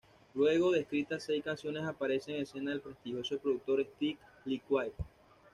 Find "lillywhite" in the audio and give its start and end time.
4.45-4.95